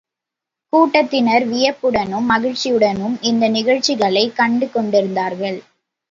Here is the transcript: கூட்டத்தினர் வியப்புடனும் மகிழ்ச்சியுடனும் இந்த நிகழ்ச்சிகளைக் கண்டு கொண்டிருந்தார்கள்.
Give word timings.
கூட்டத்தினர் 0.73 1.43
வியப்புடனும் 1.47 2.25
மகிழ்ச்சியுடனும் 2.29 3.17
இந்த 3.21 3.49
நிகழ்ச்சிகளைக் 3.49 4.35
கண்டு 4.35 4.69
கொண்டிருந்தார்கள். 4.69 5.59